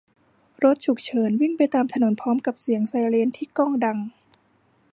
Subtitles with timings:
[0.63, 3.97] รถฉุกเฉินวิ่งไปตามถนนพร้อมกับเสียงไซเรนที่ก้องดัง